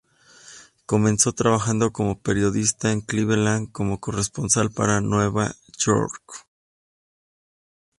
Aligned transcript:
Comenzó 0.87 1.31
trabajando 1.33 1.91
como 1.93 2.17
periodista 2.23 2.91
en 2.91 3.01
Cleveland 3.01 3.71
como 3.71 3.99
corresponsal 3.99 4.71
para 4.71 4.99
Nueva 4.99 5.53
York. 5.77 6.47